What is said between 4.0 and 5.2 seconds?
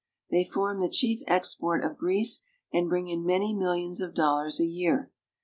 of dollars a year.